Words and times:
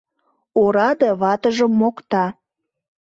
Ораде 0.61 1.09
ватыжым 1.21 1.69
мокта 1.79 2.25